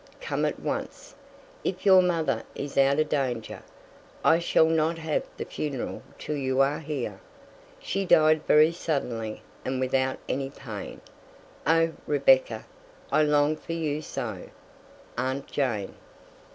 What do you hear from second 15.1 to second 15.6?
Aunt